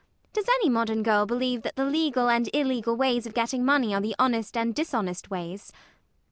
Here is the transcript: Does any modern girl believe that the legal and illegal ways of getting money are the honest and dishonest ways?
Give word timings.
Does 0.33 0.47
any 0.55 0.67
modern 0.67 1.03
girl 1.03 1.27
believe 1.27 1.61
that 1.61 1.75
the 1.75 1.85
legal 1.85 2.27
and 2.27 2.49
illegal 2.55 2.95
ways 2.95 3.27
of 3.27 3.35
getting 3.35 3.63
money 3.63 3.93
are 3.93 4.01
the 4.01 4.15
honest 4.17 4.57
and 4.57 4.73
dishonest 4.73 5.29
ways? 5.29 5.71